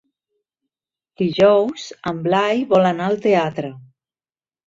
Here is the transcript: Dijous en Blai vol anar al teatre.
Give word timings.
Dijous 1.23 1.83
en 2.11 2.23
Blai 2.29 2.65
vol 2.73 2.89
anar 2.93 3.09
al 3.11 3.19
teatre. 3.29 3.73